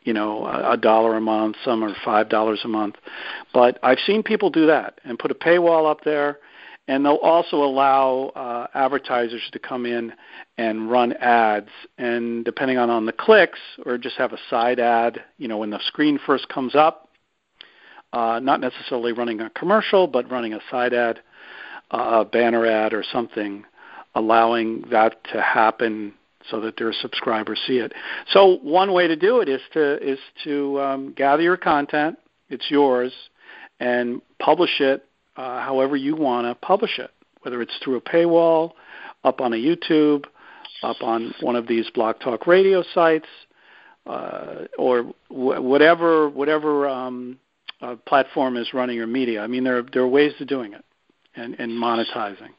[0.03, 1.57] you know, a, a dollar a month.
[1.64, 2.96] Some are five dollars a month.
[3.55, 6.38] But I've seen people do that and put a paywall up there,
[6.90, 10.12] and they'll also allow uh, advertisers to come in
[10.59, 11.68] and run ads.
[11.98, 15.70] And depending on on the clicks, or just have a side ad, you know, when
[15.70, 17.09] the screen first comes up.
[18.12, 21.20] Uh, not necessarily running a commercial, but running a side ad,
[21.92, 23.64] uh, a banner ad, or something,
[24.16, 26.12] allowing that to happen
[26.50, 27.92] so that their subscribers see it.
[28.31, 32.18] So one way to do it is to is to um, gather your content.
[32.48, 33.12] It's yours,
[33.79, 37.11] and publish it uh, however you want to publish it,
[37.43, 38.73] whether it's through a paywall,
[39.25, 40.25] up on a YouTube,
[40.83, 43.29] up on one of these Blog Talk Radio sites,
[44.07, 47.38] uh, or wh- whatever whatever um,
[47.83, 49.43] uh, platform is running your media.
[49.43, 50.85] I mean, there are, there are ways to doing it
[51.37, 52.51] and, and monetizing.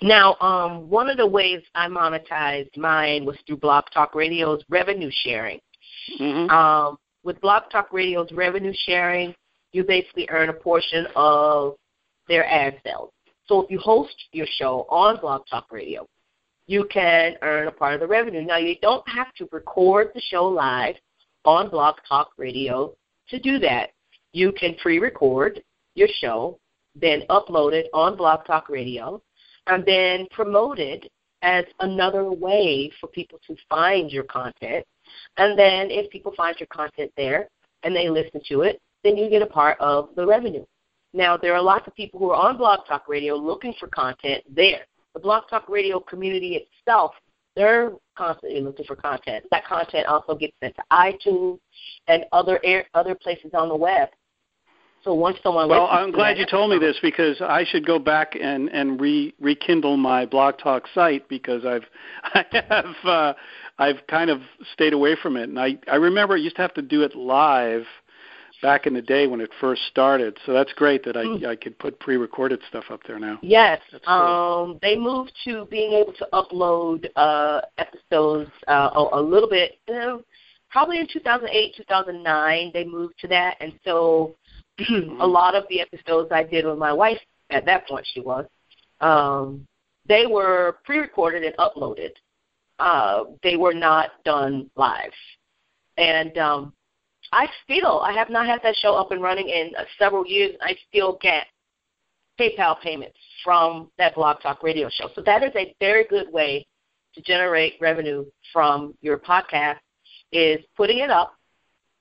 [0.00, 5.10] Now, um, one of the ways I monetized mine was through Blog Talk Radio's revenue
[5.12, 5.60] sharing.
[6.20, 6.50] Mm-hmm.
[6.50, 9.34] Um, with Blog Talk Radio's revenue sharing,
[9.72, 11.74] you basically earn a portion of
[12.28, 13.10] their ad sales.
[13.46, 16.06] So if you host your show on Blog Talk Radio,
[16.66, 18.42] you can earn a part of the revenue.
[18.42, 20.94] Now, you don't have to record the show live
[21.44, 22.94] on Blog Talk Radio
[23.28, 23.90] to do that.
[24.32, 25.62] You can pre record
[25.94, 26.58] your show,
[26.94, 29.20] then upload it on Blog Talk Radio,
[29.66, 31.10] and then promote it
[31.42, 34.86] as another way for people to find your content.
[35.36, 37.48] And then if people find your content there
[37.82, 40.64] and they listen to it, then you get a part of the revenue.
[41.14, 44.42] Now, there are lots of people who are on Blog Talk Radio looking for content
[44.48, 44.86] there.
[45.14, 47.12] The Blog Talk Radio community itself,
[47.54, 49.44] they're constantly looking for content.
[49.50, 51.58] That content also gets sent to iTunes
[52.08, 54.08] and other air, other places on the web.
[55.04, 58.36] So once someone well, I'm glad you told me this because I should go back
[58.40, 61.82] and and re, rekindle my Blog Talk site because I've
[62.24, 63.34] I have uh,
[63.80, 66.74] I've kind of stayed away from it, and I I remember I used to have
[66.74, 67.84] to do it live
[68.62, 70.38] back in the day when it first started.
[70.46, 71.46] So that's great that I mm.
[71.46, 73.38] I could put pre-recorded stuff up there now.
[73.42, 74.14] Yes, cool.
[74.14, 79.78] um, they moved to being able to upload uh, episodes uh, a, a little bit.
[79.88, 80.22] You know,
[80.70, 84.36] probably in 2008, 2009, they moved to that, and so
[85.20, 87.20] a lot of the episodes I did with my wife
[87.50, 88.46] at that point she was,
[89.00, 89.66] um,
[90.08, 92.12] they were pre-recorded and uploaded.
[92.78, 95.12] Uh, they were not done live,
[95.98, 96.72] and um,
[97.32, 100.54] I still I have not had that show up and running in uh, several years.
[100.60, 101.46] I still get
[102.38, 105.08] PayPal payments from that Blog Talk Radio show.
[105.14, 106.66] So that is a very good way
[107.14, 109.78] to generate revenue from your podcast.
[110.30, 111.34] Is putting it up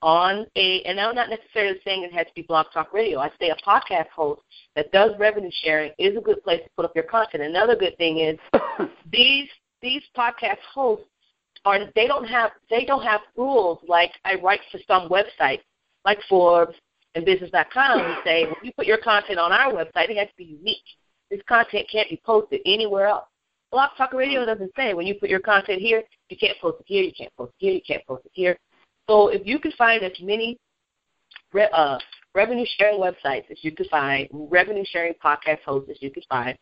[0.02, 3.20] on a, and I'm not necessarily saying it has to be Blog Talk Radio.
[3.20, 4.42] I say a podcast host
[4.76, 7.44] that does revenue sharing is a good place to put up your content.
[7.44, 8.38] Another good thing is
[9.12, 9.48] these
[9.82, 11.06] these podcast hosts
[11.66, 15.62] are they don't have they don't have rules like I write for some websites
[16.06, 16.76] like Forbes
[17.16, 20.38] and Business.com and say when you put your content on our website it has to
[20.38, 20.78] be unique.
[21.30, 23.26] This content can't be posted anywhere else.
[23.72, 26.86] Blog Talk Radio doesn't say when you put your content here, you can't post it
[26.88, 28.58] here, you can't post it here, you can't post it here.
[29.10, 30.58] So if you can find as many
[31.54, 31.98] re- uh,
[32.36, 36.58] revenue sharing websites as you can find, revenue sharing podcast hosts as you can find,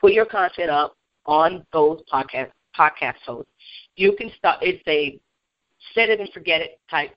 [0.00, 0.94] put your content up
[1.26, 3.48] on those podcast podcast host.
[3.96, 4.58] You can start.
[4.62, 5.18] It's a
[5.94, 7.14] set it and forget it type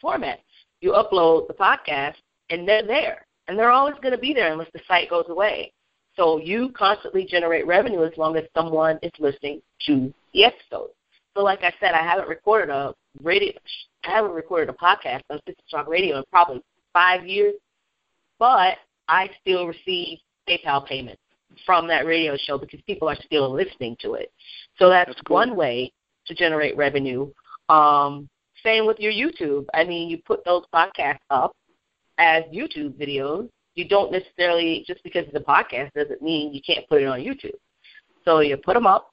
[0.00, 0.40] format.
[0.80, 2.16] You upload the podcast,
[2.50, 5.72] and they're there, and they're always going to be there unless the site goes away.
[6.16, 10.90] So you constantly generate revenue as long as someone is listening to the episode.
[11.36, 13.52] So, like I said, I haven't recorded a radio.
[14.04, 17.54] I haven't recorded a podcast on Sister Talk Radio in probably five years,
[18.38, 18.76] but
[19.08, 21.20] I still receive PayPal payments
[21.64, 24.32] from that radio show because people are still listening to it.
[24.78, 25.36] So that's, that's cool.
[25.36, 25.92] one way
[26.26, 27.30] to generate revenue.
[27.68, 28.28] Um,
[28.62, 29.66] same with your YouTube.
[29.74, 31.52] I mean, you put those podcasts up,
[32.18, 33.48] as YouTube videos.
[33.74, 37.20] You don't necessarily just because it's a podcast doesn't mean you can't put it on
[37.20, 37.56] YouTube.
[38.24, 39.10] So you put them up,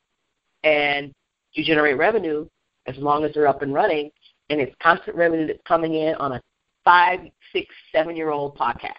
[0.64, 1.12] and
[1.54, 2.48] you generate revenue
[2.88, 4.12] as long as they're up and running,
[4.50, 6.42] and it's constant revenue that's coming in on a
[6.86, 7.20] five,
[7.52, 8.94] six, seven year old podcast.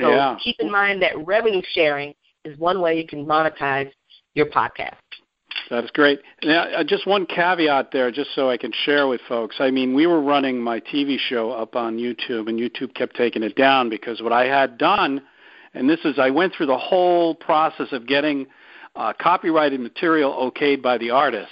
[0.00, 0.36] So yeah.
[0.42, 2.14] keep in mind that revenue sharing
[2.48, 3.90] is one way you can monetize
[4.34, 4.96] your podcast.
[5.70, 6.20] That's great.
[6.42, 9.56] Now, uh, just one caveat there, just so I can share with folks.
[9.58, 13.42] I mean, we were running my TV show up on YouTube, and YouTube kept taking
[13.42, 15.20] it down because what I had done,
[15.74, 18.46] and this is, I went through the whole process of getting
[18.96, 21.50] uh, copyrighted material okayed by the artist.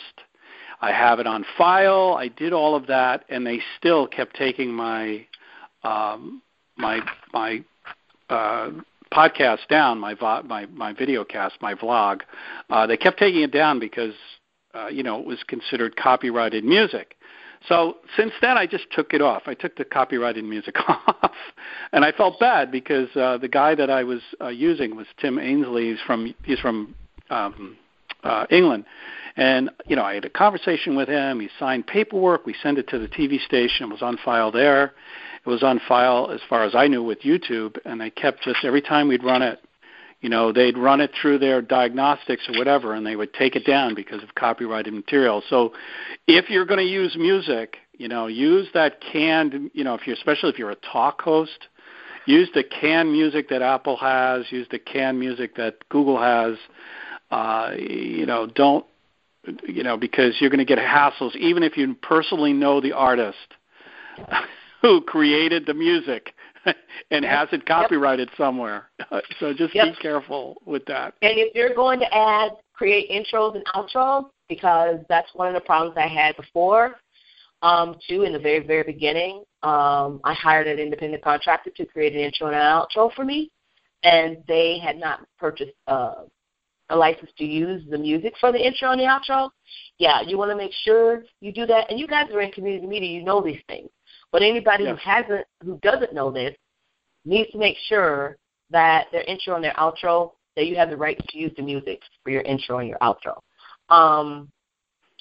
[0.81, 2.17] I have it on file.
[2.19, 5.27] I did all of that, and they still kept taking my
[5.85, 6.43] um,
[6.77, 7.01] my
[7.33, 7.65] my
[8.29, 8.71] uh,
[9.13, 12.23] podcast down, my vo- my my video cast, my vlog.
[12.71, 14.15] Uh, they kept taking it down because
[14.75, 17.17] uh, you know it was considered copyrighted music.
[17.69, 19.43] So since then, I just took it off.
[19.47, 21.33] I took the copyrighted music off,
[21.93, 25.39] and I felt bad because uh, the guy that I was uh, using was Tim
[25.39, 25.91] Ainsley.
[25.91, 26.95] He's from he's from
[27.31, 27.77] um,
[28.23, 28.85] uh, England,
[29.37, 31.41] and you know I had a conversation with him.
[31.41, 32.47] He signed paperwork.
[32.47, 33.87] We sent it to the TV station.
[33.87, 34.93] It was on file there.
[35.47, 38.65] It was on file as far as I knew with YouTube, and they kept just
[38.65, 39.61] every time we'd run it,
[40.21, 43.65] you know, they'd run it through their diagnostics or whatever, and they would take it
[43.65, 45.45] down because of copyrighted material.
[45.49, 45.73] So,
[46.27, 50.17] if you're going to use music, you know, use that canned, you know, if you're
[50.17, 51.69] especially if you're a talk host,
[52.25, 56.57] use the canned music that Apple has, use the canned music that Google has.
[57.31, 58.85] Uh, you know, don't
[59.65, 63.55] you know because you're going to get hassles even if you personally know the artist
[64.87, 66.33] who created the music
[67.11, 67.25] and yep.
[67.25, 68.37] has it copyrighted yep.
[68.37, 68.91] somewhere.
[69.41, 69.95] so just yep.
[69.95, 71.15] be careful with that.
[71.23, 75.67] And if you're going to add create intros and outros, because that's one of the
[75.67, 76.97] problems I had before,
[77.63, 79.43] um, too, in the very, very beginning.
[79.63, 83.51] Um, I hired an independent contractor to create an intro and an outro for me,
[84.05, 86.25] and they had not purchased uh,
[86.91, 89.51] a license to use the music for the intro and the outro.
[89.99, 91.91] Yeah, you want to make sure you do that.
[91.91, 93.89] And you guys are in community media, you know these things.
[94.37, 94.99] But anybody yes.
[95.03, 96.55] who hasn't, who doesn't know this,
[97.25, 98.37] needs to make sure
[98.69, 102.03] that their intro and their outro, that you have the right to use the music
[102.23, 103.41] for your intro and your outro.
[103.89, 104.51] Um,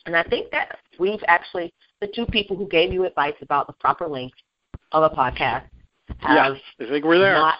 [0.05, 3.73] and I think that we've actually, the two people who gave you advice about the
[3.79, 4.35] proper length
[4.91, 5.69] of a podcast
[6.17, 7.35] have yeah, I think we're there.
[7.35, 7.59] Not,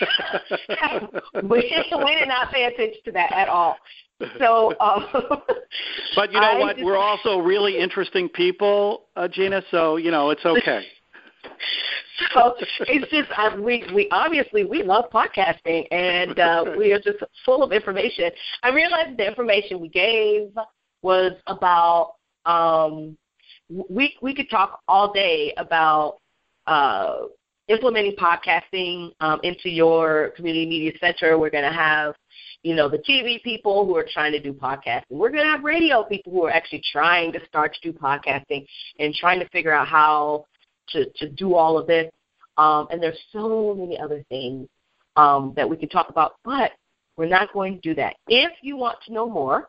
[1.44, 3.76] we, we did not pay attention to that at all.
[4.38, 5.06] So, um,
[6.16, 6.76] but you know I what?
[6.76, 9.62] Just, We're also really interesting people, uh, Gina.
[9.70, 10.86] So you know it's okay.
[12.34, 17.18] so it's just uh, we we obviously we love podcasting and uh, we are just
[17.44, 18.30] full of information.
[18.62, 20.50] I realized the information we gave
[21.02, 22.14] was about
[22.46, 23.16] um,
[23.68, 26.18] we we could talk all day about
[26.66, 27.22] uh,
[27.68, 31.38] implementing podcasting um, into your community media center.
[31.38, 32.14] We're going to have
[32.62, 35.02] you know, the TV people who are trying to do podcasting.
[35.10, 38.66] We're going to have radio people who are actually trying to start to do podcasting
[38.98, 40.46] and trying to figure out how
[40.90, 42.10] to, to do all of this.
[42.56, 44.68] Um, and there's so many other things
[45.16, 46.72] um, that we can talk about, but
[47.16, 48.14] we're not going to do that.
[48.28, 49.68] If you want to know more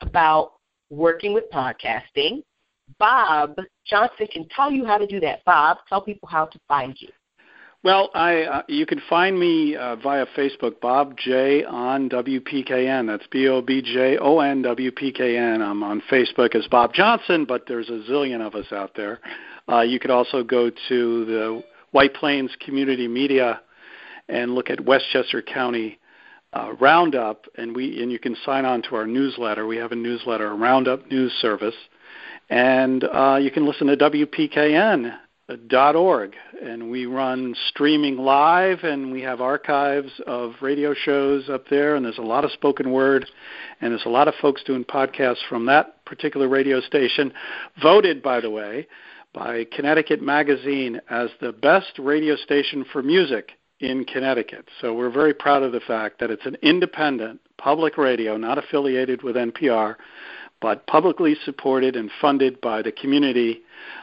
[0.00, 0.54] about
[0.90, 2.42] working with podcasting,
[2.98, 3.56] Bob
[3.86, 5.44] Johnson can tell you how to do that.
[5.44, 7.08] Bob, tell people how to find you.
[7.84, 13.08] Well, I uh, you can find me uh, via Facebook, Bob J on WPKN.
[13.08, 15.60] That's B O B J O N W P K N.
[15.60, 19.18] I'm on Facebook as Bob Johnson, but there's a zillion of us out there.
[19.68, 23.60] Uh, you could also go to the White Plains Community Media
[24.28, 25.98] and look at Westchester County
[26.52, 29.66] uh, Roundup, and we and you can sign on to our newsletter.
[29.66, 31.74] We have a newsletter, Roundup News Service,
[32.48, 35.18] and uh, you can listen to WPKN
[35.96, 41.96] org, and we run streaming live, and we have archives of radio shows up there,
[41.96, 43.26] and there's a lot of spoken word,
[43.80, 47.32] and there's a lot of folks doing podcasts from that particular radio station,
[47.80, 48.86] voted, by the way,
[49.32, 54.68] by Connecticut Magazine as the best radio station for music in Connecticut.
[54.80, 59.22] So we're very proud of the fact that it's an independent public radio, not affiliated
[59.22, 59.96] with NPR,
[60.60, 63.62] but publicly supported and funded by the community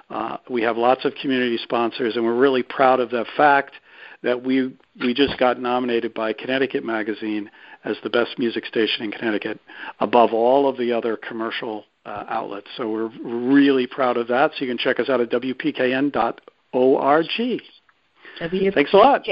[0.10, 3.76] uh, we have lots of community sponsors, and we're really proud of the fact
[4.24, 7.49] that we we just got nominated by Connecticut Magazine
[7.86, 9.60] as the best music station in Connecticut,
[9.99, 12.68] above all of the other commercial uh, outlets.
[12.76, 14.51] So we're really proud of that.
[14.51, 16.30] So you can check us out at wpkn.org.
[18.73, 19.25] Thanks a lot.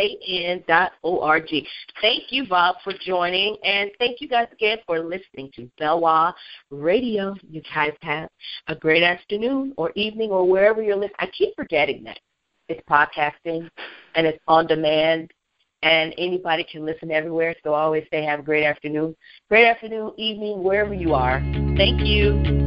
[2.02, 6.34] Thank you, Bob, for joining, and thank you guys again for listening to Belwah
[6.72, 7.36] Radio.
[7.50, 8.30] You guys have
[8.68, 11.16] a great afternoon or evening or wherever you're listening.
[11.20, 12.20] I keep forgetting that
[12.68, 13.70] it's podcasting,
[14.16, 15.32] and it's on demand,
[15.84, 17.56] and anybody can listen everywhere.
[17.64, 19.16] So I always say, have a great afternoon,
[19.48, 21.40] great afternoon, evening, wherever you are.
[21.78, 22.67] Thank you.